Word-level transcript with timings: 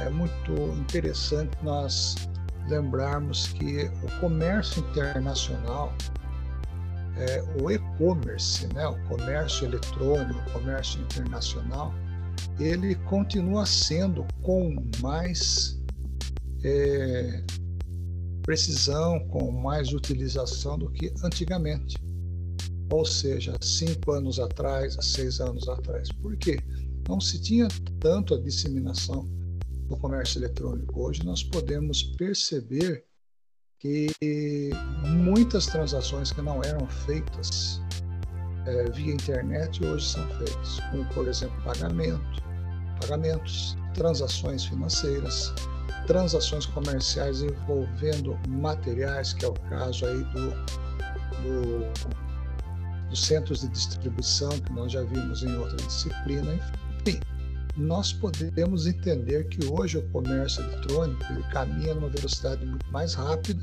é 0.00 0.10
muito 0.10 0.52
interessante 0.78 1.56
nós 1.62 2.14
lembrarmos 2.68 3.48
que 3.48 3.90
o 4.02 4.20
comércio 4.20 4.80
internacional, 4.90 5.92
é, 7.16 7.42
o 7.60 7.70
e-commerce, 7.70 8.66
né, 8.74 8.86
o 8.86 8.96
comércio 9.08 9.66
eletrônico, 9.66 10.38
o 10.50 10.52
comércio 10.52 11.00
internacional, 11.00 11.92
ele 12.60 12.94
continua 12.94 13.66
sendo 13.66 14.24
com 14.42 14.76
mais 15.00 15.80
é, 16.62 17.42
precisão, 18.42 19.18
com 19.28 19.50
mais 19.50 19.92
utilização 19.92 20.78
do 20.78 20.90
que 20.90 21.12
antigamente. 21.24 21.96
Ou 22.90 23.04
seja, 23.04 23.54
cinco 23.60 24.12
anos 24.12 24.38
atrás, 24.38 24.96
seis 25.00 25.40
anos 25.40 25.68
atrás. 25.68 26.08
Por 26.12 26.36
quê? 26.36 26.58
Não 27.08 27.20
se 27.20 27.40
tinha 27.40 27.68
tanto 28.00 28.34
a 28.34 28.40
disseminação 28.40 29.28
do 29.88 29.96
comércio 29.96 30.38
eletrônico. 30.38 31.00
Hoje 31.00 31.24
nós 31.24 31.42
podemos 31.42 32.02
perceber 32.02 33.04
que 33.78 34.10
muitas 35.04 35.66
transações 35.66 36.32
que 36.32 36.42
não 36.42 36.62
eram 36.62 36.86
feitas 36.86 37.80
é, 38.66 38.90
via 38.90 39.14
internet 39.14 39.84
hoje 39.84 40.06
são 40.06 40.26
feitas, 40.36 40.80
como 40.90 41.04
por 41.14 41.28
exemplo 41.28 41.56
pagamento, 41.62 42.42
pagamentos, 43.00 43.76
transações 43.94 44.64
financeiras, 44.64 45.52
transações 46.06 46.66
comerciais 46.66 47.42
envolvendo 47.42 48.38
materiais, 48.48 49.32
que 49.32 49.44
é 49.44 49.48
o 49.48 49.54
caso 49.54 50.06
aí 50.06 50.24
do, 50.24 50.50
do, 51.42 53.08
dos 53.08 53.24
centros 53.24 53.60
de 53.60 53.68
distribuição, 53.68 54.50
que 54.50 54.72
nós 54.72 54.92
já 54.92 55.02
vimos 55.02 55.42
em 55.42 55.56
outra 55.56 55.76
disciplina, 55.76 56.54
enfim. 56.54 56.77
Nós 57.78 58.12
podemos 58.12 58.88
entender 58.88 59.46
que 59.46 59.64
hoje 59.66 59.98
o 59.98 60.08
comércio 60.08 60.64
eletrônico 60.64 61.24
ele 61.30 61.42
caminha 61.44 61.94
numa 61.94 62.08
velocidade 62.08 62.66
muito 62.66 62.90
mais 62.90 63.14
rápida 63.14 63.62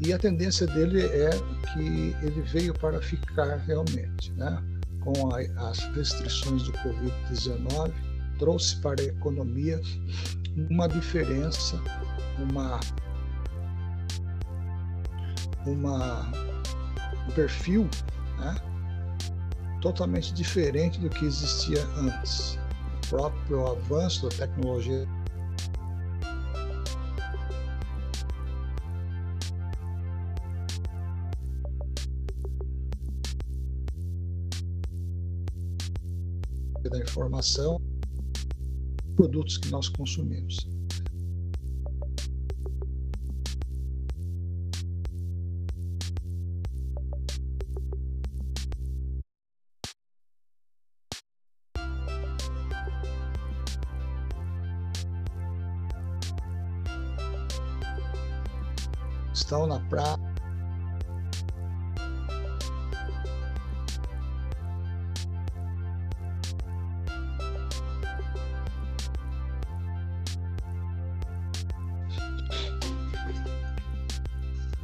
e 0.00 0.12
a 0.12 0.18
tendência 0.18 0.64
dele 0.68 1.02
é 1.02 1.30
que 1.72 2.14
ele 2.24 2.40
veio 2.42 2.72
para 2.72 3.02
ficar 3.02 3.56
realmente, 3.66 4.32
né? 4.34 4.62
Com 5.00 5.34
a, 5.34 5.40
as 5.68 5.80
restrições 5.96 6.62
do 6.62 6.72
Covid-19, 6.72 7.92
trouxe 8.38 8.76
para 8.76 9.02
a 9.02 9.06
economia 9.06 9.80
uma 10.70 10.88
diferença, 10.88 11.82
uma, 12.38 12.78
uma 15.66 16.30
um 17.26 17.32
perfil 17.32 17.88
né, 18.38 18.54
totalmente 19.82 20.32
diferente 20.32 21.00
do 21.00 21.10
que 21.10 21.24
existia 21.24 21.84
antes. 21.96 22.59
Próprio 23.10 23.66
avanço 23.66 24.28
da 24.28 24.46
tecnologia 24.46 25.04
da 36.88 36.98
informação 36.98 37.80
produtos 39.16 39.58
que 39.58 39.70
nós 39.70 39.88
consumimos. 39.88 40.79
Estão 59.40 59.66
na 59.66 59.80
praia 59.80 60.18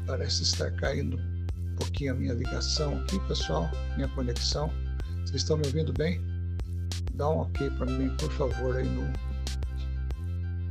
parece 0.07 0.43
estar 0.43 0.71
caindo 0.73 1.19
um 1.19 1.77
pouquinho 1.77 2.13
a 2.13 2.15
minha 2.15 2.33
ligação 2.33 2.99
aqui, 3.01 3.21
pessoal, 3.29 3.71
minha 3.97 4.09
conexão. 4.09 4.73
Vocês 5.21 5.43
estão 5.43 5.59
me 5.59 5.67
ouvindo 5.67 5.93
bem? 5.93 6.21
Dá 7.15 7.29
um 7.29 7.41
ok 7.41 7.71
para 7.71 7.87
mim, 7.87 8.09
por 8.17 8.33
favor, 8.33 8.77
aí 8.77 8.89
no, 8.89 9.13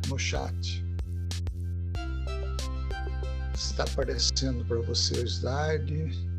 no 0.09 0.17
chat. 0.17 0.84
Está 3.55 3.83
aparecendo 3.83 4.65
para 4.65 4.81
você 4.81 5.19
o 5.21 5.25
slide. 5.25 6.29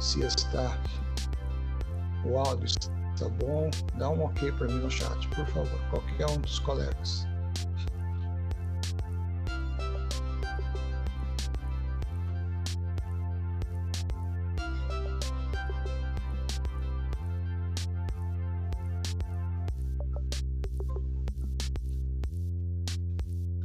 Se 0.00 0.22
está 0.24 0.80
o 2.24 2.38
áudio 2.38 2.66
está 2.66 3.28
bom, 3.28 3.70
dá 3.98 4.08
um 4.08 4.24
ok 4.24 4.50
para 4.52 4.66
mim 4.68 4.78
no 4.78 4.90
chat, 4.90 5.28
por 5.28 5.46
favor, 5.46 5.80
qualquer 5.90 6.26
um 6.30 6.38
dos 6.38 6.58
colegas. 6.60 7.26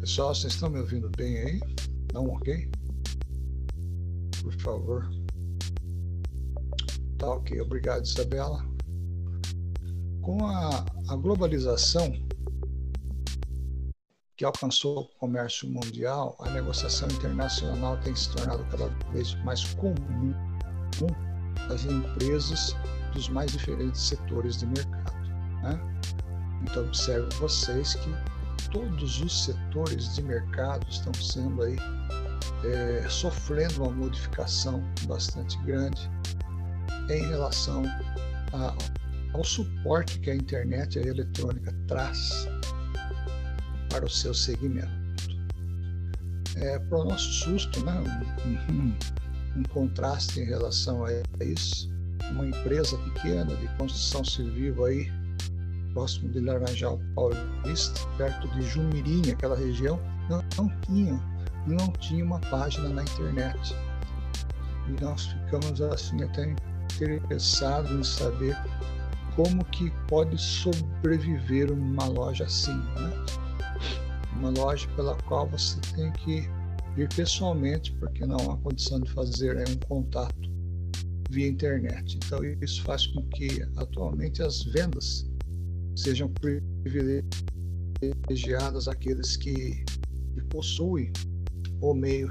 Pessoal, 0.02 0.34
vocês 0.34 0.54
estão 0.54 0.70
me 0.70 0.80
ouvindo 0.80 1.10
bem 1.16 1.38
aí? 1.38 1.89
Ok? 2.28 2.70
Por 4.42 4.54
favor. 4.62 5.10
Tá 7.18 7.32
ok, 7.32 7.60
obrigado, 7.62 8.06
Isabela. 8.06 8.66
Com 10.22 10.46
a, 10.46 10.86
a 11.10 11.16
globalização 11.16 12.14
que 14.40 14.46
alcançou 14.46 15.02
o 15.02 15.06
comércio 15.20 15.68
mundial, 15.70 16.34
a 16.40 16.50
negociação 16.52 17.10
internacional 17.10 17.98
tem 17.98 18.16
se 18.16 18.30
tornado 18.32 18.64
cada 18.72 18.88
vez 19.12 19.36
mais 19.44 19.66
comum 19.74 20.34
das 21.68 21.84
empresas 21.84 22.74
dos 23.14 23.28
mais 23.28 23.52
diferentes 23.52 24.00
setores 24.00 24.60
de 24.60 24.66
mercado. 24.68 25.28
Né? 25.62 25.78
Então, 26.64 26.84
observe 26.84 27.28
vocês 27.36 27.96
que 27.96 28.10
todos 28.72 29.22
os 29.22 29.44
setores 29.46 30.16
de 30.16 30.22
mercado 30.22 30.88
estão 30.90 31.14
sendo 31.14 31.62
aí 31.62 31.76
é, 32.66 33.08
sofrendo 33.10 33.84
uma 33.84 33.92
modificação 33.92 34.84
bastante 35.08 35.58
grande 35.64 36.10
em 37.10 37.28
relação 37.28 37.84
a, 38.54 38.76
ao 39.34 39.44
suporte 39.44 40.20
que 40.20 40.30
a 40.30 40.36
internet 40.36 40.98
e 40.98 41.00
a 41.00 41.08
eletrônica 41.08 41.74
traz 41.88 42.48
para 43.90 44.06
o 44.06 44.10
seu 44.10 44.34
segmento. 44.34 45.00
É, 46.58 46.78
para 46.78 46.98
o 46.98 47.06
nosso 47.06 47.32
susto, 47.44 47.84
né, 47.86 47.94
um, 48.70 49.60
um, 49.60 49.64
contraste 49.70 50.42
em 50.42 50.46
relação 50.46 51.06
a 51.06 51.12
isso, 51.44 51.90
uma 52.32 52.46
empresa 52.46 52.98
pequena 52.98 53.56
de 53.56 53.68
construção 53.78 54.24
civil 54.26 54.84
aí 54.86 55.10
próximo 55.94 56.30
de 56.30 56.40
Laranjal 56.40 57.00
Paulista, 57.16 58.08
perto 58.18 58.48
de 58.50 58.62
Jumirim, 58.62 59.32
aquela 59.32 59.56
região, 59.56 60.00
não, 60.30 60.44
não 60.58 60.70
tinha, 60.82 61.20
não 61.68 61.92
tinha 61.94 62.24
uma 62.24 62.40
página 62.40 62.90
na 62.90 63.04
internet. 63.04 63.76
E 64.88 65.04
nós 65.04 65.28
ficamos 65.28 65.82
assim 65.82 66.24
até 66.24 66.56
interessados 67.02 67.92
em 67.92 68.04
saber 68.04 68.58
como 69.36 69.64
que 69.66 69.92
pode 70.08 70.38
sobreviver 70.38 71.72
uma 71.72 72.06
loja 72.06 72.46
assim, 72.46 72.76
né? 72.76 73.26
Uma 74.36 74.50
loja 74.50 74.88
pela 74.96 75.16
qual 75.24 75.48
você 75.48 75.80
tem 75.96 76.12
que 76.14 76.50
ir 76.98 77.08
pessoalmente, 77.16 77.94
porque 77.94 78.26
não 78.26 78.52
há 78.52 78.58
condição 78.58 79.00
de 79.00 79.12
fazer 79.12 79.56
né, 79.56 79.64
um 79.70 79.78
contato 79.88 80.50
via 81.30 81.48
internet. 81.48 82.18
Então 82.18 82.44
isso 82.62 82.84
faz 82.84 83.08
com 83.08 83.22
que 83.30 83.62
atualmente 83.78 84.42
as 84.42 84.64
vendas 84.64 85.26
sejam 85.96 86.30
privilegiados 88.02 88.88
aqueles 88.88 89.38
que, 89.38 89.84
que 90.34 90.42
possuem 90.50 91.12
o 91.82 91.94
meio, 91.94 92.30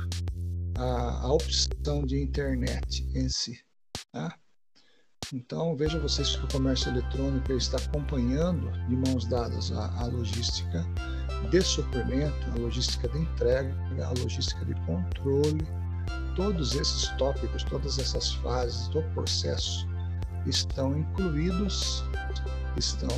a, 0.77 1.27
a, 1.27 1.33
opção 1.33 2.05
de 2.05 2.21
internet 2.21 3.09
em 3.15 3.29
si. 3.29 3.59
Tá? 4.13 4.37
Então, 5.33 5.77
vejam 5.77 6.01
vocês 6.01 6.37
que 6.37 6.45
o 6.45 6.49
comércio 6.49 6.91
eletrônico 6.91 7.53
está 7.53 7.77
acompanhando 7.77 8.71
de 8.89 8.97
mãos 8.97 9.27
dadas 9.27 9.71
a, 9.73 10.01
a 10.01 10.07
logística 10.07 10.85
de 11.51 11.61
suprimento, 11.63 12.51
a 12.53 12.59
logística 12.59 13.09
de 13.09 13.19
entrega, 13.19 13.75
a 14.05 14.11
logística 14.21 14.65
de 14.65 14.75
controle, 14.87 15.67
todos 16.35 16.75
esses 16.75 17.09
tópicos, 17.17 17.65
todas 17.65 17.99
essas 17.99 18.35
fases 18.35 18.89
do 18.89 19.03
processo 19.15 19.87
estão 20.47 20.97
incluídos, 20.97 22.05
estão 22.77 23.09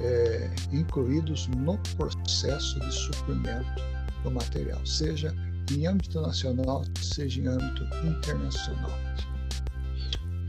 é, 0.00 0.50
incluídos 0.72 1.46
no 1.48 1.78
processo 1.96 2.78
de 2.80 2.92
suprimento 2.92 3.82
do 4.22 4.30
material, 4.30 4.84
seja 4.84 5.34
em 5.70 5.86
âmbito 5.86 6.20
nacional, 6.20 6.84
seja 7.00 7.40
em 7.40 7.46
âmbito 7.46 7.84
internacional. 8.04 8.90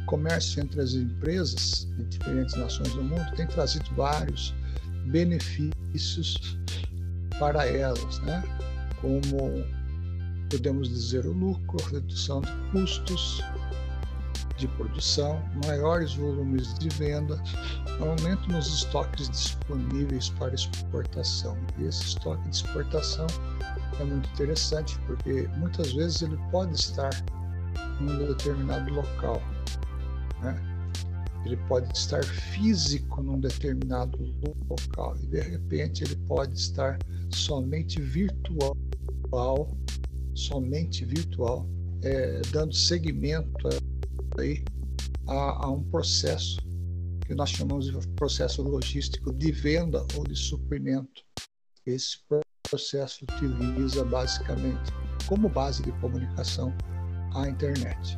O 0.01 0.05
comércio 0.05 0.61
entre 0.61 0.81
as 0.81 0.93
empresas 0.93 1.87
de 1.97 2.03
diferentes 2.05 2.55
nações 2.55 2.91
do 2.93 3.03
mundo 3.03 3.31
tem 3.35 3.47
trazido 3.47 3.85
vários 3.95 4.53
benefícios 5.07 6.57
para 7.39 7.65
elas, 7.67 8.19
né? 8.19 8.43
como 9.01 9.63
podemos 10.49 10.89
dizer 10.89 11.25
o 11.25 11.31
lucro, 11.31 11.77
redução 11.91 12.41
de 12.41 12.51
custos 12.71 13.41
de 14.57 14.67
produção, 14.69 15.41
maiores 15.65 16.13
volumes 16.15 16.73
de 16.79 16.89
venda, 16.89 17.41
aumento 18.01 18.49
nos 18.51 18.67
estoques 18.67 19.29
disponíveis 19.29 20.29
para 20.31 20.53
exportação. 20.53 21.57
E 21.77 21.85
esse 21.85 22.03
estoque 22.03 22.43
de 22.49 22.55
exportação 22.57 23.27
é 24.01 24.05
muito 24.05 24.29
interessante 24.29 24.97
porque 25.05 25.47
muitas 25.57 25.93
vezes 25.93 26.21
ele 26.21 26.37
pode 26.51 26.73
estar 26.75 27.09
em 28.01 28.03
um 28.03 28.27
determinado 28.27 28.93
local, 28.93 29.41
né? 30.41 30.69
ele 31.45 31.57
pode 31.67 31.95
estar 31.97 32.23
físico 32.23 33.21
num 33.21 33.39
determinado 33.39 34.17
local 34.69 35.15
e 35.21 35.27
de 35.27 35.39
repente 35.39 36.03
ele 36.03 36.15
pode 36.27 36.57
estar 36.57 36.97
somente 37.29 38.01
virtual, 38.01 38.77
somente 40.33 41.05
virtual, 41.05 41.67
é, 42.03 42.41
dando 42.51 42.73
seguimento 42.73 43.69
aí 44.37 44.63
a, 45.27 45.65
a 45.65 45.71
um 45.71 45.83
processo 45.83 46.57
que 47.25 47.35
nós 47.35 47.51
chamamos 47.51 47.85
de 47.85 48.07
processo 48.15 48.63
logístico 48.63 49.31
de 49.31 49.51
venda 49.51 50.03
ou 50.15 50.23
de 50.23 50.35
suprimento. 50.35 51.23
Esse 51.85 52.17
processo 52.69 53.25
utiliza 53.25 54.03
basicamente 54.05 54.91
como 55.27 55.49
base 55.49 55.83
de 55.83 55.91
comunicação 55.93 56.73
a 57.35 57.47
internet. 57.47 58.17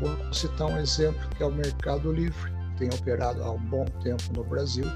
Vou 0.00 0.32
citar 0.32 0.68
um 0.68 0.78
exemplo 0.78 1.20
que 1.36 1.42
é 1.42 1.46
o 1.46 1.52
Mercado 1.52 2.12
Livre, 2.12 2.52
tem 2.76 2.88
operado 2.90 3.42
há 3.42 3.52
um 3.52 3.64
bom 3.66 3.84
tempo 4.02 4.22
no 4.34 4.44
Brasil, 4.44 4.86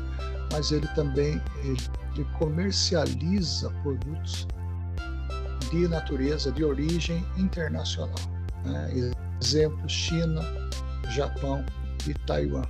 mas 0.52 0.70
ele 0.70 0.86
também 0.88 1.40
ele 1.62 2.24
comercializa 2.38 3.70
produtos 3.82 4.46
de 5.70 5.88
natureza, 5.88 6.52
de 6.52 6.64
origem 6.64 7.24
internacional. 7.36 8.14
Né? 8.64 9.12
Exemplo, 9.42 9.88
China, 9.88 10.42
Japão 11.10 11.64
e 12.06 12.14
Taiwan. 12.26 12.62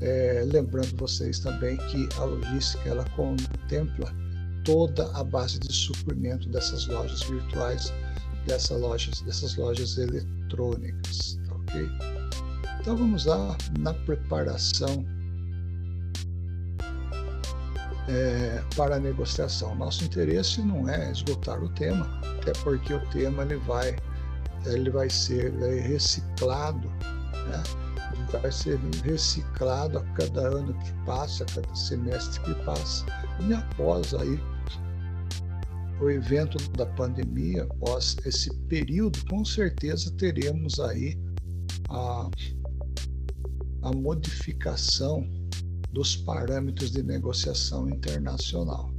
É, 0.00 0.44
lembrando 0.46 0.96
vocês 0.96 1.38
também 1.38 1.76
que 1.76 2.08
a 2.18 2.24
logística 2.24 2.88
ela 2.88 3.04
contempla 3.10 4.12
toda 4.64 5.10
a 5.16 5.22
base 5.22 5.58
de 5.58 5.72
suprimento 5.72 6.48
dessas 6.48 6.86
lojas 6.86 7.22
virtuais, 7.22 7.92
dessas 8.46 8.80
lojas, 8.80 9.20
dessas 9.20 9.56
lojas 9.56 9.96
eletrônicas, 9.98 11.38
ok? 11.50 11.88
Então 12.80 12.96
vamos 12.96 13.24
lá 13.24 13.56
na 13.78 13.94
preparação 13.94 15.06
é, 18.08 18.62
para 18.76 18.96
a 18.96 19.00
negociação. 19.00 19.74
Nosso 19.74 20.04
interesse 20.04 20.60
não 20.62 20.88
é 20.88 21.10
esgotar 21.10 21.62
o 21.62 21.68
tema, 21.70 22.20
até 22.40 22.52
porque 22.62 22.92
o 22.92 23.00
tema 23.08 23.42
ele 23.42 23.56
vai, 23.56 23.96
ele 24.66 24.90
vai 24.90 25.08
ser 25.08 25.52
reciclado, 25.52 26.88
né? 27.48 27.62
vai 28.40 28.50
ser 28.50 28.78
reciclado 29.04 29.98
a 29.98 30.02
cada 30.14 30.40
ano 30.48 30.74
que 30.74 30.92
passa, 31.04 31.44
a 31.44 31.46
cada 31.46 31.74
semestre 31.74 32.40
que 32.42 32.54
passa. 32.64 33.04
E 33.40 33.54
após 33.54 34.14
aí 34.14 34.40
o 36.00 36.10
evento 36.10 36.58
da 36.72 36.86
pandemia, 36.86 37.64
após 37.64 38.16
esse 38.24 38.52
período, 38.68 39.18
com 39.26 39.44
certeza 39.44 40.10
teremos 40.12 40.78
aí 40.80 41.18
a, 41.88 42.30
a 43.82 43.92
modificação 43.92 45.28
dos 45.92 46.16
parâmetros 46.16 46.90
de 46.90 47.02
negociação 47.02 47.88
internacional. 47.88 48.92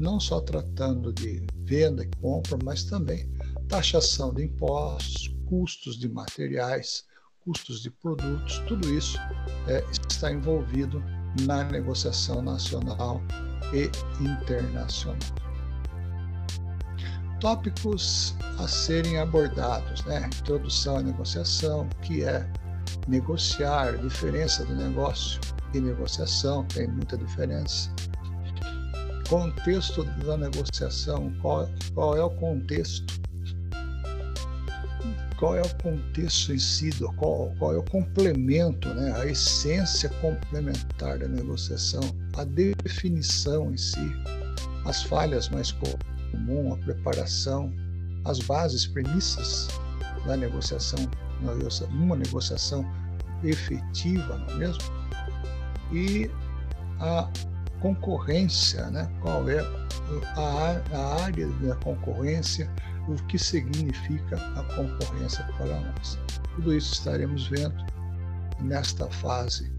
Não 0.00 0.18
só 0.18 0.40
tratando 0.40 1.12
de 1.12 1.44
venda 1.64 2.04
e 2.04 2.10
compra, 2.20 2.58
mas 2.64 2.84
também 2.84 3.28
taxação 3.68 4.32
de 4.32 4.44
impostos, 4.44 5.34
custos 5.46 5.98
de 5.98 6.08
materiais, 6.08 7.04
custos 7.44 7.82
de 7.82 7.90
produtos, 7.90 8.58
tudo 8.66 8.92
isso 8.96 9.18
é, 9.66 9.84
está 10.08 10.32
envolvido 10.32 11.02
na 11.42 11.64
negociação 11.64 12.40
nacional 12.40 13.20
e 13.74 13.90
internacional. 14.22 15.47
Tópicos 17.40 18.34
a 18.58 18.66
serem 18.66 19.18
abordados, 19.18 20.04
né? 20.04 20.28
Introdução 20.40 20.96
à 20.96 21.02
negociação, 21.02 21.88
que 22.02 22.24
é 22.24 22.48
negociar, 23.06 23.96
diferença 23.98 24.64
do 24.64 24.74
negócio, 24.74 25.40
e 25.74 25.80
negociação, 25.80 26.64
tem 26.64 26.88
muita 26.88 27.16
diferença. 27.16 27.90
Contexto 29.28 30.04
da 30.24 30.36
negociação, 30.36 31.32
qual, 31.42 31.68
qual 31.94 32.16
é 32.16 32.22
o 32.22 32.30
contexto? 32.30 33.18
Qual 35.38 35.54
é 35.54 35.62
o 35.62 35.74
contexto 35.82 36.52
em 36.52 36.58
si, 36.58 36.90
qual, 37.16 37.54
qual 37.58 37.74
é 37.74 37.78
o 37.78 37.82
complemento, 37.84 38.88
né? 38.94 39.12
a 39.16 39.26
essência 39.26 40.08
complementar 40.20 41.18
da 41.18 41.28
negociação, 41.28 42.00
a 42.36 42.44
definição 42.44 43.70
em 43.70 43.76
si, 43.76 44.12
as 44.84 45.02
falhas 45.04 45.48
mais 45.50 45.70
comuns, 45.70 46.17
a 46.72 46.76
preparação, 46.84 47.72
as 48.24 48.38
bases, 48.40 48.86
premissas 48.86 49.68
da 50.26 50.36
negociação, 50.36 50.98
uma 51.90 52.16
negociação 52.16 52.84
efetiva, 53.42 54.38
não 54.38 54.54
é 54.54 54.58
mesmo? 54.58 54.98
e 55.92 56.30
a 57.00 57.30
concorrência, 57.80 58.90
né? 58.90 59.10
qual 59.22 59.48
é 59.48 59.60
a, 60.36 60.82
a 60.92 61.22
área 61.24 61.48
da 61.48 61.74
concorrência, 61.76 62.70
o 63.08 63.14
que 63.26 63.38
significa 63.38 64.36
a 64.36 64.62
concorrência 64.74 65.44
para 65.56 65.80
nós. 65.80 66.18
Tudo 66.56 66.74
isso 66.74 66.94
estaremos 66.94 67.46
vendo 67.46 67.84
nesta 68.60 69.08
fase 69.10 69.72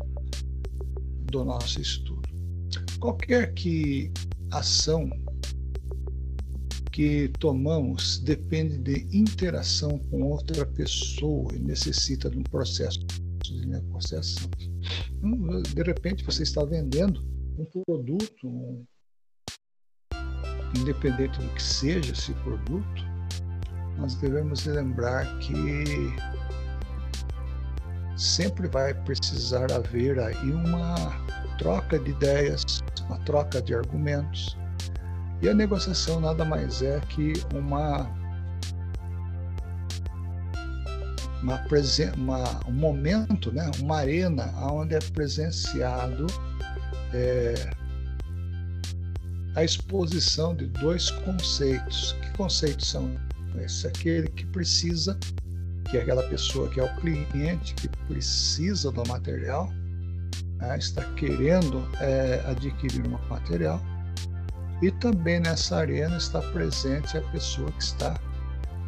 do 1.32 1.44
nosso 1.44 1.82
estudo. 1.82 2.28
Qualquer 3.00 3.54
que 3.54 4.12
ação 4.52 5.10
que 7.00 7.32
tomamos 7.40 8.20
depende 8.20 8.78
de 8.78 9.08
interação 9.18 9.98
com 10.12 10.22
outra 10.24 10.66
pessoa 10.66 11.50
e 11.56 11.60
necessita 11.60 12.30
de 12.30 12.38
um 12.38 12.44
processo 12.44 13.00
de 13.42 13.66
negociação. 13.66 14.50
Hum, 15.24 15.64
de 15.64 15.82
repente 15.82 16.26
você 16.26 16.44
está 16.44 16.66
vendendo 16.66 17.24
um 17.58 17.64
produto, 17.86 18.46
um, 18.46 18.86
independente 20.78 21.40
do 21.40 21.48
que 21.54 21.64
seja 21.64 22.12
esse 22.12 22.34
produto, 22.34 23.02
nós 23.98 24.16
devemos 24.16 24.66
lembrar 24.66 25.40
que 25.40 25.56
sempre 28.18 28.68
vai 28.68 28.94
precisar 29.06 29.72
haver 29.72 30.20
aí 30.20 30.52
uma 30.52 30.96
troca 31.58 31.98
de 31.98 32.12
ideias, 32.12 32.82
uma 33.08 33.20
troca 33.20 33.62
de 33.62 33.74
argumentos. 33.74 34.58
E 35.42 35.50
a 35.50 35.54
negociação 35.54 36.20
nada 36.20 36.44
mais 36.44 36.82
é 36.82 37.00
que 37.02 37.34
uma 37.54 38.10
uma, 41.42 41.66
uma, 42.18 42.68
um 42.68 42.74
momento, 42.74 43.52
né, 43.52 43.70
uma 43.80 43.98
arena 43.98 44.54
onde 44.72 44.96
é 44.96 45.00
presenciado 45.00 46.28
é, 47.14 47.72
a 49.56 49.64
exposição 49.64 50.56
de 50.56 50.68
dois 50.68 51.10
conceitos. 51.10 52.16
Que 52.22 52.38
conceitos 52.38 52.90
são 52.90 53.16
esses? 53.62 53.86
Aquele 53.86 54.28
que 54.30 54.46
precisa, 54.48 55.18
que 55.90 55.98
é 55.98 56.02
aquela 56.02 56.24
pessoa 56.24 56.70
que 56.70 56.80
é 56.80 56.84
o 56.84 56.96
cliente, 56.98 57.74
que 57.76 57.88
precisa 58.08 58.92
do 58.92 59.04
material, 59.08 59.72
né, 60.58 60.78
está 60.78 61.04
querendo 61.14 61.88
é, 62.00 62.44
adquirir 62.48 63.08
um 63.08 63.18
material, 63.30 63.82
e 64.82 64.92
também 64.92 65.40
nessa 65.40 65.78
arena 65.78 66.18
está 66.18 66.42
presente 66.52 67.18
a 67.18 67.22
pessoa 67.32 67.72
que 67.72 67.84
está 67.84 68.20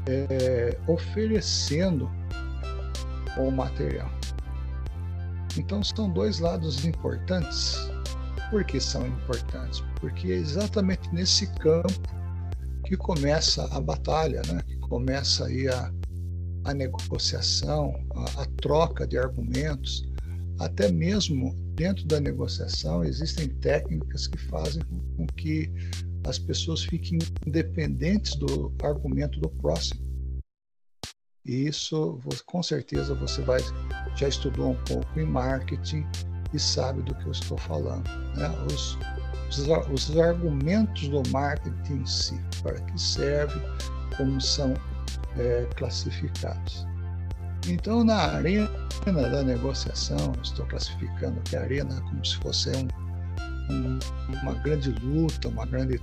é, 0.07 0.77
oferecendo 0.87 2.09
o 3.37 3.51
material. 3.51 4.09
Então 5.57 5.83
são 5.83 6.09
dois 6.09 6.39
lados 6.39 6.85
importantes. 6.85 7.77
Por 8.49 8.63
que 8.63 8.79
são 8.79 9.05
importantes? 9.05 9.81
Porque 9.99 10.31
é 10.31 10.35
exatamente 10.35 11.13
nesse 11.13 11.47
campo 11.55 11.93
que 12.85 12.95
começa 12.97 13.65
a 13.75 13.79
batalha, 13.79 14.41
né? 14.47 14.61
que 14.65 14.77
começa 14.77 15.45
aí 15.45 15.67
a, 15.67 15.91
a 16.65 16.73
negociação, 16.73 17.93
a, 18.15 18.41
a 18.41 18.45
troca 18.61 19.07
de 19.07 19.17
argumentos, 19.17 20.10
até 20.65 20.91
mesmo 20.91 21.55
dentro 21.75 22.05
da 22.05 22.19
negociação 22.19 23.03
existem 23.03 23.49
técnicas 23.49 24.27
que 24.27 24.37
fazem 24.37 24.83
com 25.17 25.25
que 25.27 25.71
as 26.23 26.37
pessoas 26.37 26.83
fiquem 26.83 27.17
independentes 27.45 28.35
do 28.35 28.71
argumento 28.83 29.39
do 29.39 29.49
próximo. 29.49 29.99
E 31.43 31.67
isso, 31.67 32.19
com 32.45 32.61
certeza, 32.61 33.15
você 33.15 33.41
vai 33.41 33.59
já 34.15 34.27
estudou 34.27 34.71
um 34.71 34.83
pouco 34.83 35.19
em 35.19 35.25
marketing 35.25 36.05
e 36.53 36.59
sabe 36.59 37.01
do 37.01 37.15
que 37.15 37.25
eu 37.25 37.31
estou 37.31 37.57
falando. 37.57 38.07
Né? 38.35 38.47
Os, 38.67 38.97
os, 39.49 40.09
os 40.09 40.17
argumentos 40.19 41.07
do 41.07 41.23
marketing 41.31 41.93
em 41.93 42.05
si, 42.05 42.39
para 42.61 42.79
que 42.79 43.01
serve, 43.01 43.59
como 44.15 44.39
são 44.39 44.75
é, 45.37 45.67
classificados. 45.75 46.85
Então, 47.67 48.03
na 48.03 48.15
arena 48.15 48.69
da 49.05 49.43
negociação, 49.43 50.33
estou 50.43 50.65
classificando 50.65 51.39
aqui 51.39 51.55
a 51.55 51.61
arena 51.61 52.01
como 52.01 52.25
se 52.25 52.37
fosse 52.37 52.69
um, 52.69 52.87
um, 53.73 53.99
uma 54.41 54.53
grande 54.55 54.91
luta, 55.03 55.47
uma 55.47 55.65
grande, 55.65 55.99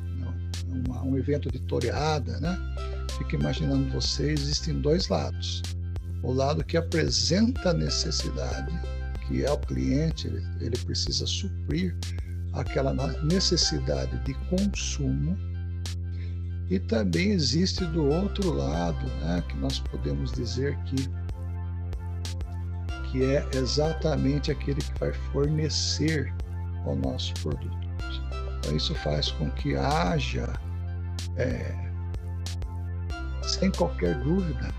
uma, 0.86 1.02
um 1.02 1.16
evento 1.16 1.50
de 1.50 1.58
toreada, 1.60 2.38
né? 2.40 2.56
Fique 3.18 3.34
imaginando 3.34 3.90
você, 3.92 4.30
existem 4.30 4.80
dois 4.80 5.08
lados. 5.08 5.62
O 6.22 6.32
lado 6.32 6.64
que 6.64 6.76
apresenta 6.76 7.70
a 7.70 7.74
necessidade, 7.74 8.72
que 9.26 9.44
é 9.44 9.50
o 9.50 9.58
cliente, 9.58 10.28
ele, 10.28 10.44
ele 10.60 10.78
precisa 10.78 11.26
suprir 11.26 11.96
aquela 12.52 12.94
necessidade 13.24 14.16
de 14.24 14.34
consumo, 14.48 15.36
e 16.70 16.78
também 16.78 17.30
existe 17.30 17.84
do 17.86 18.04
outro 18.04 18.52
lado, 18.52 19.04
né, 19.22 19.42
que 19.48 19.56
nós 19.56 19.78
podemos 19.78 20.32
dizer 20.32 20.76
que 20.84 21.08
que 23.10 23.24
é 23.24 23.46
exatamente 23.54 24.50
aquele 24.50 24.80
que 24.80 24.98
vai 24.98 25.12
fornecer 25.32 26.32
o 26.86 26.94
nosso 26.94 27.32
produto. 27.34 27.78
Então, 28.58 28.76
isso 28.76 28.94
faz 28.96 29.30
com 29.32 29.50
que 29.52 29.74
haja, 29.76 30.52
é, 31.36 31.74
sem 33.42 33.70
qualquer 33.70 34.18
dúvida, 34.22 34.72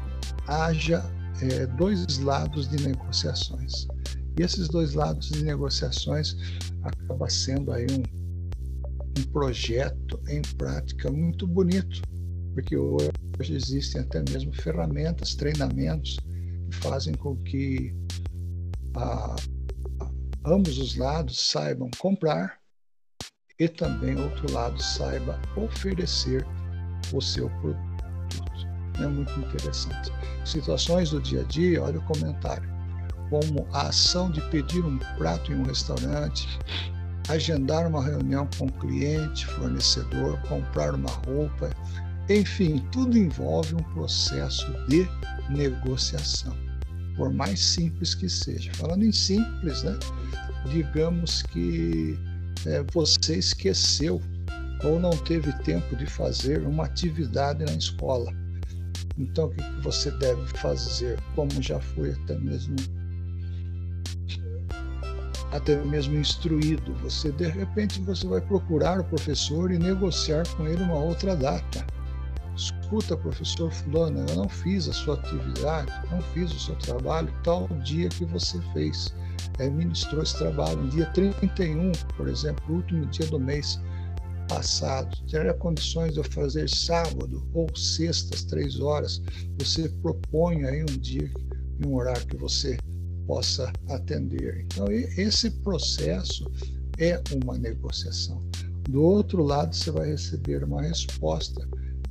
haja 0.48 1.04
é, 1.42 1.66
dois 1.66 2.20
lados 2.20 2.70
de 2.70 2.88
negociações. 2.88 3.88
E 4.38 4.44
esses 4.44 4.68
dois 4.68 4.94
lados 4.94 5.30
de 5.30 5.44
negociações 5.44 6.36
acaba 6.84 7.30
sendo 7.30 7.72
aí 7.72 7.88
um, 7.92 8.04
um 9.20 9.24
projeto 9.32 10.20
em 10.28 10.42
prática 10.58 11.12
muito 11.12 11.48
bonito, 11.48 12.02
porque 12.54 12.78
hoje 12.78 13.56
existem 13.56 14.02
até 14.02 14.24
mesmo 14.30 14.54
ferramentas, 14.54 15.36
treinamentos 15.36 16.18
que 16.70 16.76
fazem 16.78 17.14
com 17.16 17.36
que 17.38 17.94
a, 18.96 19.36
ambos 20.46 20.78
os 20.78 20.96
lados 20.96 21.40
saibam 21.50 21.90
comprar 21.98 22.60
e 23.60 23.68
também 23.68 24.20
outro 24.20 24.52
lado 24.54 24.82
saiba 24.82 25.40
oferecer 25.56 26.46
o 27.14 27.22
seu 27.22 27.50
produto. 27.62 27.90
É 28.98 29.08
muito 29.08 29.38
interessante. 29.40 30.12
Situações 30.46 31.12
do 31.12 31.22
dia 31.22 31.42
a 31.42 31.44
dia, 31.46 31.82
olha 31.82 32.00
o 32.00 32.06
comentário, 32.06 32.70
como 33.30 33.68
a 33.74 33.88
ação 33.88 34.32
de 34.32 34.42
pedir 34.50 34.84
um 34.84 34.98
prato 35.18 35.52
em 35.52 35.56
um 35.56 35.64
restaurante, 35.64 36.48
agendar 37.30 37.88
uma 37.88 38.04
reunião 38.04 38.48
com 38.58 38.66
o 38.66 38.72
cliente, 38.74 39.46
fornecedor, 39.46 40.40
comprar 40.48 40.96
uma 40.96 41.12
roupa, 41.26 41.70
enfim, 42.30 42.84
tudo 42.92 43.18
envolve 43.18 43.76
um 43.76 43.84
processo 43.94 44.66
de 44.88 45.08
negociação, 45.50 46.56
por 47.20 47.34
mais 47.34 47.60
simples 47.60 48.16
que 48.16 48.30
seja. 48.30 48.72
Falando 48.76 49.04
em 49.04 49.12
simples, 49.12 49.84
né? 49.84 50.00
digamos 50.72 51.42
que 51.44 52.18
é, 52.66 52.82
você 52.94 53.36
esqueceu 53.36 54.22
ou 54.86 54.98
não 55.02 55.10
teve 55.10 55.52
tempo 55.64 55.98
de 55.98 56.06
fazer 56.06 56.62
uma 56.66 56.86
atividade 56.86 57.66
na 57.66 57.74
escola. 57.74 58.34
Então, 59.18 59.48
o 59.48 59.50
que 59.50 59.82
você 59.82 60.10
deve 60.12 60.46
fazer? 60.58 61.20
Como 61.36 61.62
já 61.62 61.78
foi 61.82 62.12
até 62.12 62.38
mesmo 62.38 62.78
até 65.52 65.76
mesmo 65.84 66.16
instruído. 66.16 66.94
Você 67.02 67.34
de 67.34 67.48
repente 67.48 68.00
você 68.02 68.26
vai 68.28 68.40
procurar 68.40 69.02
o 69.02 69.04
professor 69.04 69.72
e 69.72 69.78
negociar 69.78 70.48
com 70.56 70.66
ele 70.66 70.84
uma 70.84 71.00
outra 71.00 71.36
data. 71.36 71.86
Escuta, 72.60 73.16
professor 73.16 73.72
fulano, 73.72 74.26
eu 74.28 74.36
não 74.36 74.50
fiz 74.50 74.90
a 74.90 74.92
sua 74.92 75.14
atividade, 75.16 75.90
não 76.12 76.22
fiz 76.34 76.52
o 76.52 76.60
seu 76.60 76.76
trabalho 76.76 77.34
tal 77.42 77.70
dia 77.86 78.10
que 78.10 78.26
você 78.26 78.60
fez. 78.74 79.16
É, 79.60 79.70
ministrou 79.70 80.22
esse 80.22 80.38
trabalho 80.38 80.76
no 80.84 80.90
dia 80.90 81.06
31, 81.14 81.94
por 82.18 82.28
exemplo, 82.28 82.76
último 82.76 83.06
dia 83.06 83.26
do 83.28 83.40
mês 83.40 83.80
passado. 84.50 85.16
Teria 85.30 85.54
condições 85.54 86.14
de 86.14 86.20
eu 86.20 86.24
fazer 86.26 86.70
sábado 86.70 87.48
ou 87.54 87.74
sextas, 87.74 88.44
três 88.44 88.78
horas. 88.82 89.22
Você 89.58 89.88
propõe 90.02 90.66
aí 90.66 90.82
um 90.82 90.98
dia, 90.98 91.32
um 91.86 91.96
horário 91.96 92.28
que 92.28 92.36
você 92.36 92.78
possa 93.26 93.72
atender. 93.88 94.66
Então, 94.66 94.92
esse 94.92 95.50
processo 95.62 96.52
é 96.98 97.22
uma 97.42 97.58
negociação. 97.58 98.44
Do 98.90 99.02
outro 99.02 99.44
lado, 99.44 99.74
você 99.74 99.92
vai 99.92 100.10
receber 100.10 100.62
uma 100.66 100.82
resposta. 100.82 101.66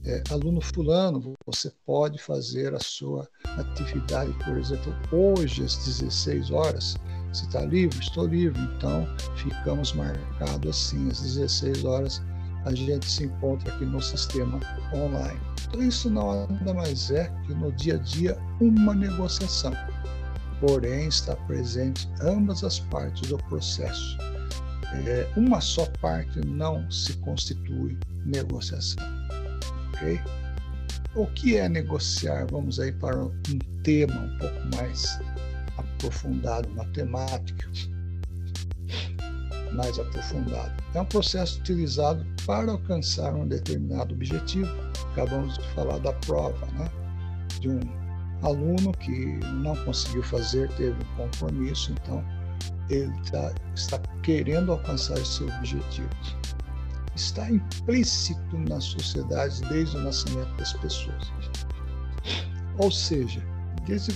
É, 0.08 0.22
aluno 0.30 0.58
fulano, 0.60 1.34
você 1.46 1.70
pode 1.84 2.18
fazer 2.18 2.74
a 2.74 2.80
sua 2.80 3.28
atividade, 3.58 4.32
por 4.42 4.56
exemplo, 4.56 4.94
hoje 5.12 5.62
às 5.62 5.76
16 5.84 6.50
horas. 6.50 6.96
Você 7.30 7.44
está 7.44 7.60
livre? 7.60 7.98
Estou 7.98 8.26
livre. 8.26 8.58
Então, 8.74 9.06
ficamos 9.36 9.92
marcados 9.92 10.70
assim, 10.70 11.10
às 11.10 11.20
16 11.20 11.84
horas 11.84 12.22
a 12.64 12.74
gente 12.74 13.08
se 13.08 13.24
encontra 13.24 13.72
aqui 13.72 13.84
no 13.84 14.00
sistema 14.00 14.58
online. 14.94 15.40
Então, 15.68 15.82
isso 15.82 16.08
nada 16.08 16.74
mais 16.74 17.10
é 17.10 17.30
que 17.46 17.54
no 17.54 17.70
dia 17.72 17.94
a 17.94 17.98
dia 17.98 18.38
uma 18.60 18.94
negociação 18.94 19.72
porém 20.60 21.08
está 21.08 21.36
presente 21.36 22.08
ambas 22.20 22.64
as 22.64 22.80
partes 22.80 23.28
do 23.28 23.38
processo. 23.44 24.18
É, 25.06 25.30
uma 25.36 25.60
só 25.60 25.86
parte 26.00 26.40
não 26.46 26.90
se 26.90 27.12
constitui 27.18 27.98
negociação. 28.24 29.17
O 31.14 31.26
que 31.26 31.56
é 31.56 31.68
negociar? 31.68 32.46
Vamos 32.50 32.78
aí 32.78 32.92
para 32.92 33.24
um 33.24 33.32
tema 33.82 34.20
um 34.20 34.38
pouco 34.38 34.76
mais 34.76 35.18
aprofundado, 35.76 36.68
matemática, 36.70 37.68
mais 39.72 39.98
aprofundado. 39.98 40.72
É 40.94 41.00
um 41.00 41.04
processo 41.04 41.58
utilizado 41.60 42.24
para 42.46 42.70
alcançar 42.70 43.34
um 43.34 43.46
determinado 43.46 44.14
objetivo. 44.14 44.70
Acabamos 45.12 45.58
de 45.58 45.68
falar 45.74 45.98
da 45.98 46.12
prova, 46.12 46.66
né? 46.78 46.88
De 47.60 47.68
um 47.68 47.80
aluno 48.42 48.92
que 48.92 49.38
não 49.62 49.74
conseguiu 49.84 50.22
fazer, 50.22 50.68
teve 50.76 50.92
um 50.92 51.16
compromisso, 51.16 51.92
então 51.92 52.24
ele 52.88 53.12
tá, 53.30 53.52
está 53.74 53.98
querendo 54.22 54.72
alcançar 54.72 55.18
esse 55.18 55.42
objetivo. 55.44 56.08
Está 57.18 57.50
implícito 57.50 58.56
na 58.68 58.80
sociedade 58.80 59.60
desde 59.68 59.96
o 59.96 60.00
nascimento 60.02 60.56
das 60.56 60.72
pessoas. 60.75 61.32
Ou 62.78 62.92
seja, 62.92 63.42
desde, 63.84 64.12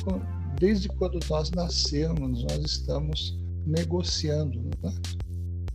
desde 0.60 0.88
quando 0.88 1.18
nós 1.28 1.50
nascemos, 1.50 2.44
nós 2.44 2.64
estamos 2.64 3.36
negociando. 3.66 4.62
Né? 4.80 4.94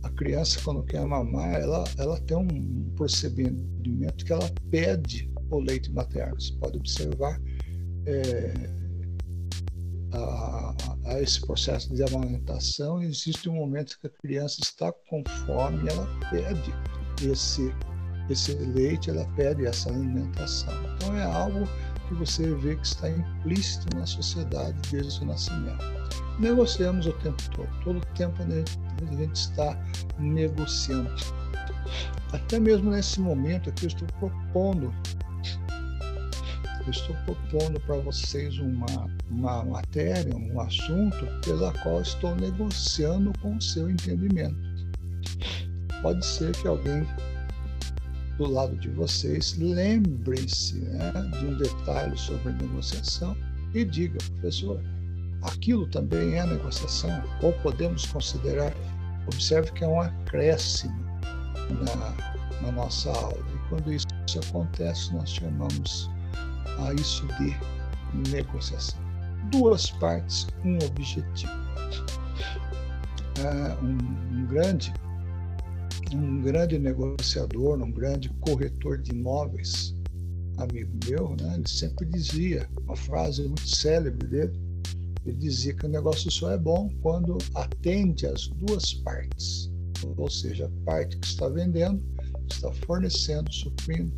A 0.02 0.08
criança, 0.08 0.58
quando 0.64 0.82
quer 0.84 1.04
mamar, 1.04 1.54
ela, 1.56 1.84
ela 1.98 2.18
tem 2.22 2.38
um 2.38 2.90
procedimento 2.96 4.24
que 4.24 4.32
ela 4.32 4.50
pede 4.70 5.30
o 5.50 5.60
leite 5.60 5.92
materno. 5.92 6.40
Você 6.40 6.54
pode 6.54 6.78
observar 6.78 7.38
é, 8.06 8.54
a, 10.12 10.74
a, 11.04 11.20
esse 11.20 11.42
processo 11.42 11.94
de 11.94 12.02
amamentação, 12.02 13.02
existe 13.02 13.50
um 13.50 13.54
momento 13.54 13.98
que 14.00 14.06
a 14.06 14.10
criança 14.10 14.60
está 14.62 14.90
com 15.10 15.22
fome 15.46 15.86
ela 15.90 16.06
pede 16.30 16.72
esse, 17.26 17.74
esse 18.28 18.52
leite, 18.54 19.10
ela 19.10 19.24
pede 19.36 19.66
essa 19.66 19.90
alimentação. 19.90 20.74
Então 20.96 21.16
é 21.16 21.24
algo 21.24 21.68
que 22.08 22.14
você 22.14 22.54
vê 22.54 22.76
que 22.76 22.86
está 22.86 23.10
implícito 23.10 23.96
na 23.96 24.06
sociedade 24.06 24.76
desde 24.90 25.22
o 25.22 25.26
nascimento. 25.26 25.84
Negociamos 26.38 27.06
o 27.06 27.12
tempo 27.14 27.42
todo, 27.54 27.68
todo 27.84 27.98
o 27.98 28.06
tempo 28.14 28.42
a 28.42 29.14
gente 29.16 29.34
está 29.34 29.76
negociando. 30.18 31.10
Até 32.32 32.58
mesmo 32.58 32.90
nesse 32.90 33.20
momento 33.20 33.70
aqui 33.70 33.84
eu 33.84 33.88
estou 33.88 34.08
propondo 34.18 34.92
eu 36.88 36.90
estou 36.90 37.14
propondo 37.26 37.78
para 37.80 37.96
vocês 37.96 38.58
uma, 38.58 39.10
uma 39.30 39.62
matéria, 39.62 40.34
um 40.34 40.58
assunto 40.58 41.26
pela 41.44 41.70
qual 41.82 42.00
estou 42.00 42.34
negociando 42.36 43.30
com 43.40 43.56
o 43.56 43.60
seu 43.60 43.90
entendimento. 43.90 44.56
Pode 46.02 46.24
ser 46.24 46.52
que 46.52 46.68
alguém 46.68 47.06
do 48.36 48.46
lado 48.46 48.76
de 48.76 48.88
vocês 48.90 49.56
lembre-se 49.58 50.76
né, 50.76 51.12
de 51.38 51.46
um 51.46 51.56
detalhe 51.56 52.16
sobre 52.16 52.52
negociação 52.52 53.36
e 53.74 53.84
diga, 53.84 54.18
professor, 54.34 54.80
aquilo 55.42 55.86
também 55.88 56.38
é 56.38 56.46
negociação, 56.46 57.22
ou 57.42 57.52
podemos 57.54 58.06
considerar, 58.06 58.72
observe 59.26 59.72
que 59.72 59.84
é 59.84 59.88
um 59.88 60.00
acréscimo 60.00 60.98
na, 61.68 62.62
na 62.62 62.72
nossa 62.72 63.10
aula. 63.10 63.38
E 63.54 63.68
quando 63.68 63.92
isso 63.92 64.06
acontece, 64.48 65.12
nós 65.12 65.30
chamamos 65.30 66.08
a 66.78 66.94
isso 66.94 67.26
de 67.38 68.30
negociação. 68.30 69.00
Duas 69.50 69.90
partes, 69.90 70.46
um 70.64 70.78
objetivo. 70.84 71.52
É, 73.40 73.84
um, 73.84 74.36
um 74.36 74.46
grande 74.46 74.92
um 76.16 76.40
grande 76.42 76.78
negociador, 76.78 77.80
um 77.82 77.90
grande 77.90 78.28
corretor 78.40 78.98
de 78.98 79.12
imóveis, 79.12 79.94
amigo 80.56 80.98
meu, 81.08 81.36
né, 81.40 81.54
ele 81.56 81.68
sempre 81.68 82.06
dizia 82.06 82.68
uma 82.82 82.96
frase 82.96 83.42
muito 83.42 83.68
célebre 83.68 84.26
dele. 84.26 84.58
Ele 85.24 85.36
dizia 85.36 85.74
que 85.74 85.86
o 85.86 85.88
negócio 85.88 86.30
só 86.30 86.50
é 86.52 86.58
bom 86.58 86.90
quando 87.02 87.38
atende 87.54 88.26
as 88.26 88.48
duas 88.48 88.94
partes, 88.94 89.70
ou 90.16 90.30
seja, 90.30 90.66
a 90.66 90.84
parte 90.84 91.18
que 91.18 91.26
está 91.26 91.48
vendendo, 91.48 92.02
está 92.50 92.72
fornecendo, 92.86 93.52
suprindo, 93.52 94.12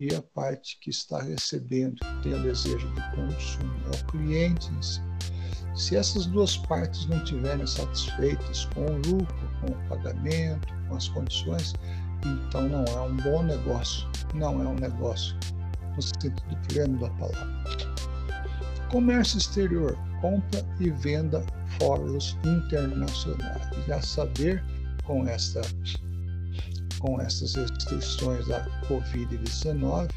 e 0.00 0.14
a 0.14 0.22
parte 0.22 0.78
que 0.80 0.90
está 0.90 1.22
recebendo, 1.22 1.94
que 1.96 2.22
tem 2.22 2.34
o 2.34 2.42
desejo 2.42 2.88
de 2.92 3.02
consumo, 3.14 3.72
é 3.86 3.96
o 3.96 4.06
cliente 4.06 4.68
em 4.72 4.82
si. 4.82 5.00
Se 5.74 5.96
essas 5.96 6.26
duas 6.26 6.56
partes 6.56 7.06
não 7.06 7.18
estiverem 7.18 7.66
satisfeitas 7.66 8.64
com 8.66 8.84
o 8.84 8.96
lucro, 8.96 9.50
com 9.60 9.72
o 9.72 9.88
pagamento, 9.88 10.74
as 10.94 11.08
condições, 11.08 11.74
então 12.24 12.68
não 12.68 12.84
é 12.84 13.00
um 13.00 13.16
bom 13.16 13.42
negócio, 13.42 14.08
não 14.34 14.62
é 14.62 14.68
um 14.68 14.74
negócio 14.74 15.36
no 15.96 16.02
sentido 16.02 16.42
pleno 16.68 16.98
da 16.98 17.10
palavra. 17.10 17.62
Comércio 18.90 19.38
exterior, 19.38 19.96
compra 20.20 20.64
e 20.80 20.90
venda 20.90 21.44
fóruns 21.78 22.36
internacionais. 22.44 23.68
Já 23.86 24.00
saber 24.02 24.62
com 25.04 25.26
esta 25.26 25.62
com 26.98 27.20
essas 27.20 27.56
restrições 27.56 28.46
da 28.46 28.64
Covid-19, 28.82 30.08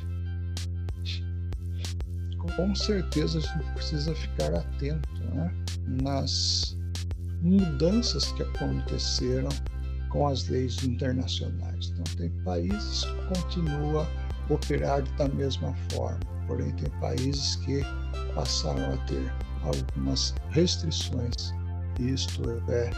com 2.56 2.76
certeza 2.76 3.40
a 3.40 3.42
gente 3.42 3.74
precisa 3.74 4.14
ficar 4.14 4.54
atento 4.54 5.10
né, 5.34 5.52
nas 5.88 6.78
mudanças 7.42 8.32
que 8.34 8.44
aconteceram 8.44 9.50
com 10.16 10.28
as 10.28 10.48
leis 10.48 10.82
internacionais. 10.82 11.92
Então, 11.92 12.16
tem 12.16 12.30
países 12.46 13.04
que 13.04 13.40
continuam 13.40 14.00
a 14.00 14.54
operar 14.54 15.04
da 15.18 15.28
mesma 15.28 15.76
forma, 15.92 16.22
porém, 16.48 16.72
tem 16.76 16.90
países 17.02 17.58
que 17.58 17.82
passaram 18.34 18.94
a 18.94 18.98
ter 19.06 19.34
algumas 19.64 20.34
restrições, 20.52 21.54
isto 22.00 22.42
é 22.70 22.90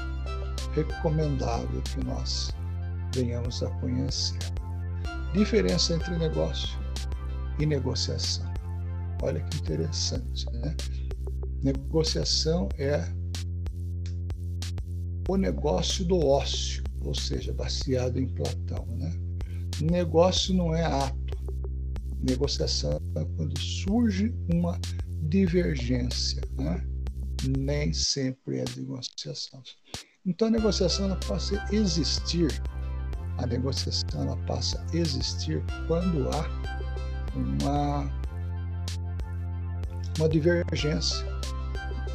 recomendável 0.76 1.82
que 1.82 2.06
nós 2.06 2.52
venhamos 3.16 3.64
a 3.64 3.70
conhecer. 3.80 4.38
Diferença 5.34 5.96
entre 5.96 6.18
negócio 6.18 6.78
e 7.58 7.66
negociação. 7.66 8.46
Olha 9.24 9.42
que 9.42 9.58
interessante, 9.58 10.46
né? 10.52 10.76
Negociação 11.64 12.70
é 12.78 13.04
o 15.28 15.36
negócio 15.36 16.06
do 16.06 16.24
ócio, 16.24 16.84
ou 17.04 17.16
seja, 17.16 17.54
baseado 17.54 18.20
em 18.20 18.28
Platão, 18.28 18.86
né? 18.98 19.12
Negócio 19.82 20.54
não 20.54 20.74
é 20.74 20.84
ato. 20.84 21.38
Negociação 22.22 23.00
é 23.16 23.26
quando 23.36 23.60
surge 23.60 24.34
uma 24.54 24.80
divergência, 25.24 26.42
né? 26.58 26.86
Nem 27.58 27.94
sempre 27.94 28.60
é 28.60 28.66
negociação. 28.76 29.62
Então 30.26 30.48
a 30.48 30.52
negociação 30.52 31.06
ela 31.06 31.20
passa 31.28 31.62
a 31.62 31.76
existir 31.76 32.52
a 33.38 33.46
negociação 33.46 34.24
ela 34.24 34.38
passa 34.48 34.84
a 34.92 34.96
existir 34.96 35.64
quando 35.88 36.28
há 36.30 36.50
uma, 37.36 38.12
uma 40.18 40.30
divergência. 40.30 41.26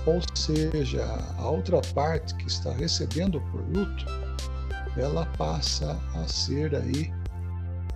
Ou 0.04 0.20
seja, 0.34 1.04
a 1.38 1.48
outra 1.48 1.80
parte 1.94 2.34
que 2.34 2.48
está 2.48 2.72
recebendo 2.72 3.38
o 3.38 3.50
produto, 3.52 4.04
ela 4.96 5.26
passa 5.38 5.98
a 6.14 6.26
ser 6.26 6.74
aí, 6.74 7.12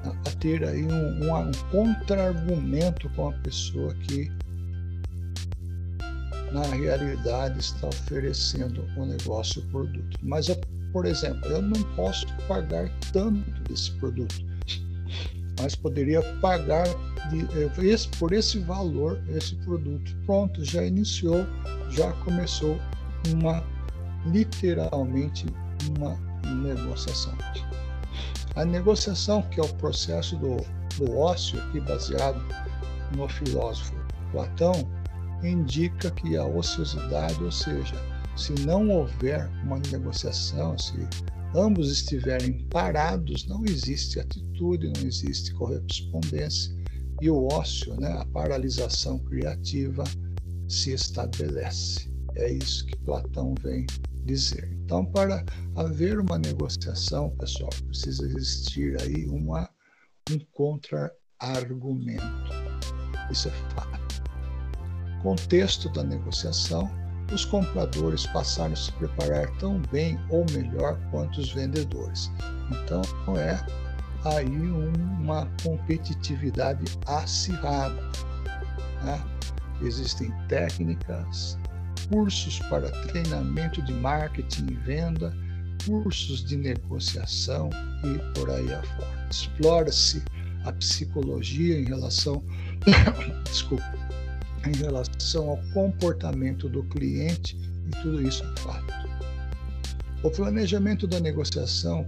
a 0.04 0.30
ter 0.40 0.64
aí 0.64 0.84
um, 0.84 1.24
um, 1.24 1.48
um 1.48 1.52
contra-argumento 1.70 3.08
com 3.10 3.28
a 3.28 3.32
pessoa 3.32 3.94
que 3.94 4.30
na 6.52 6.62
realidade 6.62 7.58
está 7.58 7.88
oferecendo 7.88 8.84
o 8.96 9.04
negócio 9.04 9.62
o 9.62 9.66
produto. 9.66 10.18
Mas 10.22 10.48
por 10.96 11.04
exemplo, 11.04 11.46
eu 11.50 11.60
não 11.60 11.82
posso 11.94 12.26
pagar 12.48 12.90
tanto 13.12 13.62
desse 13.64 13.90
produto, 13.92 14.34
mas 15.60 15.74
poderia 15.74 16.22
pagar 16.40 16.86
de, 17.28 17.40
eh, 17.40 17.70
esse, 17.84 18.08
por 18.08 18.32
esse 18.32 18.58
valor 18.60 19.20
esse 19.28 19.54
produto. 19.56 20.16
Pronto, 20.24 20.64
já 20.64 20.82
iniciou, 20.84 21.46
já 21.90 22.12
começou 22.24 22.78
uma 23.28 23.62
literalmente 24.26 25.44
uma 25.98 26.18
negociação. 26.54 27.36
A 28.54 28.64
negociação, 28.64 29.42
que 29.42 29.60
é 29.60 29.62
o 29.62 29.74
processo 29.74 30.36
do, 30.36 30.56
do 30.96 31.16
ócio, 31.16 31.60
aqui 31.60 31.80
baseado 31.80 32.40
no 33.14 33.28
filósofo 33.28 33.94
Platão, 34.32 34.72
indica 35.42 36.10
que 36.10 36.36
a 36.36 36.44
ociosidade, 36.44 37.42
ou 37.42 37.52
seja, 37.52 37.94
se 38.36 38.52
não 38.64 38.88
houver 38.88 39.48
uma 39.64 39.78
negociação, 39.90 40.76
se 40.78 40.94
ambos 41.54 41.90
estiverem 41.90 42.66
parados, 42.68 43.46
não 43.46 43.64
existe 43.64 44.20
atitude, 44.20 44.92
não 44.96 45.06
existe 45.06 45.52
correspondência 45.54 46.74
e 47.20 47.30
o 47.30 47.46
ócio, 47.48 47.98
né, 47.98 48.12
a 48.12 48.26
paralisação 48.26 49.18
criativa, 49.20 50.04
se 50.68 50.92
estabelece. 50.92 52.10
É 52.34 52.52
isso 52.52 52.84
que 52.86 52.96
Platão 52.98 53.54
vem 53.62 53.86
dizer. 54.26 54.70
Então, 54.84 55.04
para 55.06 55.44
haver 55.74 56.18
uma 56.18 56.38
negociação, 56.38 57.30
pessoal, 57.36 57.70
precisa 57.86 58.24
existir 58.26 59.00
aí 59.00 59.26
uma, 59.26 59.70
um 60.30 60.38
contra-argumento. 60.52 62.22
Isso 63.30 63.48
é 63.48 63.52
fato. 63.74 64.22
Contexto 65.22 65.88
da 65.90 66.04
negociação 66.04 66.90
os 67.32 67.44
compradores 67.44 68.26
passaram 68.26 68.72
a 68.72 68.76
se 68.76 68.92
preparar 68.92 69.50
tão 69.58 69.80
bem 69.90 70.18
ou 70.30 70.46
melhor 70.52 70.98
quanto 71.10 71.40
os 71.40 71.52
vendedores. 71.52 72.30
Então 72.70 73.02
é 73.36 73.58
aí 74.24 74.70
uma 75.20 75.48
competitividade 75.62 76.84
acirrada. 77.06 78.00
Né? 79.02 79.24
Existem 79.82 80.32
técnicas, 80.48 81.58
cursos 82.08 82.58
para 82.70 82.90
treinamento 83.08 83.82
de 83.82 83.92
marketing 83.92 84.66
e 84.70 84.74
venda, 84.74 85.34
cursos 85.84 86.44
de 86.44 86.56
negociação 86.56 87.70
e 88.04 88.38
por 88.38 88.50
aí 88.50 88.72
afora. 88.72 89.28
Explora-se 89.30 90.22
a 90.64 90.72
psicologia 90.72 91.78
em 91.78 91.84
relação, 91.84 92.42
desculpa, 93.44 93.84
em 94.66 94.76
relação 94.76 95.50
ao 95.50 95.58
comportamento 95.72 96.68
do 96.68 96.82
cliente 96.84 97.56
e 97.86 97.90
tudo 98.02 98.22
isso 98.26 98.42
é 98.44 98.60
fato. 98.60 99.06
O 100.22 100.30
planejamento 100.30 101.06
da 101.06 101.20
negociação 101.20 102.04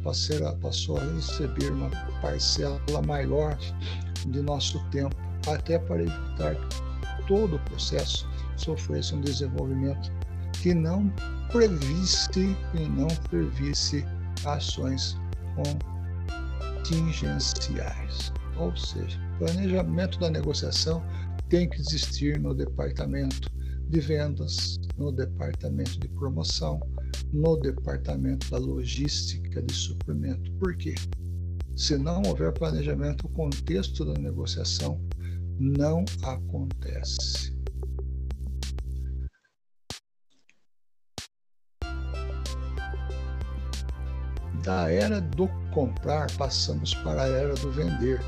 passou 0.61 0.99
a 0.99 1.05
receber 1.15 1.71
uma 1.71 1.91
parcela 2.21 2.81
maior 3.07 3.57
de 4.27 4.41
nosso 4.43 4.81
tempo, 4.91 5.15
até 5.47 5.79
para 5.79 6.03
evitar 6.03 6.57
que 6.57 7.27
todo 7.29 7.57
o 7.57 7.59
processo 7.61 8.29
sofresse 8.61 9.15
um 9.15 9.21
desenvolvimento 9.21 10.11
que 10.63 10.75
não 10.75 11.13
previsse 11.51 12.57
e 12.75 12.89
não 12.89 13.09
previsse 13.29 14.05
ações 14.45 15.17
contingenciais. 16.83 18.33
Ou 18.57 18.77
seja, 18.77 19.19
planejamento 19.39 20.19
da 20.19 20.31
negociação 20.31 21.03
tem 21.49 21.69
que 21.69 21.81
existir 21.81 22.39
no 22.41 22.55
departamento 22.55 23.51
de 23.89 24.01
vendas, 24.01 24.79
no 24.99 25.11
departamento 25.11 25.99
de 25.99 26.09
promoção, 26.09 26.81
no 27.33 27.57
departamento 27.57 28.51
da 28.51 28.59
logística 28.59 29.63
de 29.63 29.73
suprimento. 29.73 30.53
Por 30.55 30.77
quê? 30.77 30.95
Se 31.77 31.97
não 31.97 32.23
houver 32.27 32.53
planejamento, 32.53 33.27
o 33.27 33.31
contexto 33.31 34.05
da 34.05 34.21
negociação 34.21 35.01
não 35.59 36.05
acontece. 36.23 37.57
Da 44.69 44.91
era 44.93 45.19
do 45.19 45.49
comprar, 45.73 46.31
passamos 46.33 46.93
para 46.97 47.23
a 47.23 47.27
era 47.27 47.55
do 47.55 47.73
vender 47.73 48.21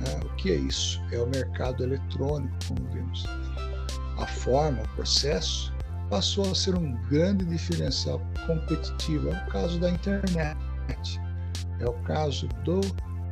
né? 0.00 0.20
O 0.24 0.28
que 0.36 0.52
é 0.52 0.54
isso? 0.54 1.02
É 1.10 1.18
o 1.18 1.26
mercado 1.26 1.82
eletrônico, 1.82 2.54
como 2.68 2.88
vimos. 2.92 3.24
A 4.18 4.26
forma, 4.26 4.82
o 4.82 4.88
processo 4.90 5.74
passou 6.08 6.48
a 6.48 6.54
ser 6.54 6.76
um 6.76 6.94
grande 7.08 7.44
diferencial 7.44 8.20
competitivo. 8.46 9.30
É 9.30 9.42
o 9.42 9.50
caso 9.50 9.80
da 9.80 9.90
internet, 9.90 11.20
é 11.80 11.84
o 11.84 11.92
caso 12.04 12.46
do, 12.64 12.80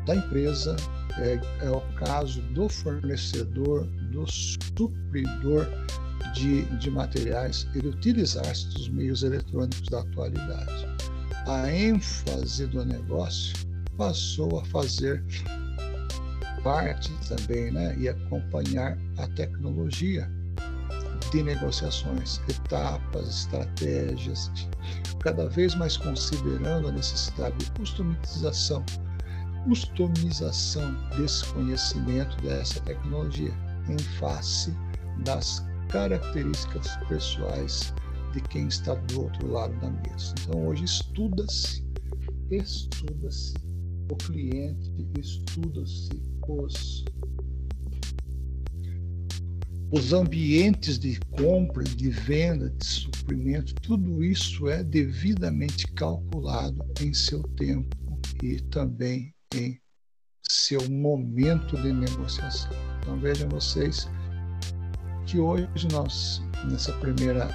da 0.05 0.16
empresa, 0.16 0.75
é, 1.18 1.40
é 1.64 1.71
o 1.71 1.81
caso 1.94 2.40
do 2.42 2.68
fornecedor, 2.68 3.87
do 4.11 4.27
supridor 4.27 5.64
de, 6.35 6.64
de 6.79 6.90
materiais, 6.90 7.68
ele 7.77 7.88
utilizar-se 7.88 8.66
dos 8.71 8.88
meios 8.88 9.23
eletrônicos 9.23 9.88
da 9.88 10.01
atualidade. 10.01 10.97
A 11.48 11.72
ênfase 11.72 12.66
do 12.66 12.84
negócio 12.84 13.56
passou 13.96 14.61
a 14.61 14.64
fazer 14.66 15.24
parte 16.62 17.11
também 17.26 17.70
né, 17.70 17.96
e 17.96 18.06
acompanhar 18.06 18.98
a 19.16 19.26
tecnologia 19.28 20.30
de 21.32 21.42
negociações, 21.42 22.38
etapas, 22.50 23.28
estratégias, 23.28 24.50
cada 25.20 25.48
vez 25.48 25.74
mais 25.74 25.96
considerando 25.96 26.88
a 26.88 26.92
necessidade 26.92 27.56
de 27.56 27.70
customização, 27.70 28.84
customização 29.64 30.94
desse 31.16 31.46
conhecimento, 31.46 32.37
dessa 32.42 32.78
tecnologia, 32.80 33.54
em 33.88 33.98
face 34.18 34.70
das 35.24 35.64
características 35.88 36.94
pessoais 37.08 37.94
de 38.33 38.41
quem 38.43 38.69
está 38.69 38.95
do 38.95 39.23
outro 39.23 39.51
lado 39.51 39.79
da 39.81 39.91
mesa. 39.91 40.35
Então, 40.41 40.67
hoje 40.67 40.85
estuda-se, 40.85 41.85
estuda-se 42.51 43.55
o 44.11 44.17
cliente, 44.17 44.93
estuda-se 45.19 46.23
os 46.49 47.05
os 49.91 50.12
ambientes 50.12 50.99
de 50.99 51.19
compra, 51.31 51.83
de 51.83 52.11
venda, 52.11 52.69
de 52.69 52.85
suprimento, 52.85 53.75
tudo 53.77 54.23
isso 54.23 54.69
é 54.69 54.85
devidamente 54.85 55.87
calculado 55.93 56.85
em 57.01 57.14
seu 57.14 57.43
tempo 57.43 57.97
e 58.43 58.61
também 58.64 59.35
em 59.55 59.81
seu 60.43 60.88
momento 60.91 61.75
de 61.81 61.93
negociação. 61.93 62.71
Então 63.01 63.19
vejam 63.19 63.49
vocês 63.49 64.07
que 65.27 65.38
hoje 65.38 65.88
nós, 65.91 66.43
nessa 66.71 66.93
primeira 66.95 67.49